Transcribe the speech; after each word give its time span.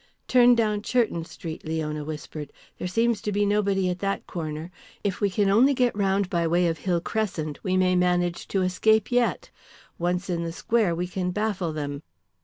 "Turn 0.27 0.55
down 0.55 0.81
Churton 0.81 1.23
Street," 1.25 1.63
Leona 1.63 2.03
whispered. 2.03 2.51
"There 2.79 2.87
seems 2.87 3.21
to 3.21 3.31
be 3.31 3.45
nobody 3.45 3.87
at 3.87 3.99
that 3.99 4.25
corner. 4.25 4.71
If 5.03 5.21
we 5.21 5.29
can 5.29 5.47
only 5.47 5.75
get 5.75 5.95
round 5.95 6.27
by 6.27 6.47
way 6.47 6.65
of 6.65 6.79
Hill 6.79 7.01
Crescent 7.01 7.63
we 7.63 7.77
may 7.77 7.95
manage 7.95 8.47
to 8.47 8.63
escape 8.63 9.11
yet. 9.11 9.51
Once 9.99 10.27
in 10.27 10.41
the 10.43 10.53
square 10.53 10.95
we 10.95 11.05
can 11.05 11.29
baffle 11.29 11.71
them." 11.71 12.01